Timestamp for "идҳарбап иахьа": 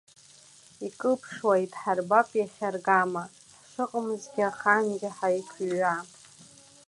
1.63-2.67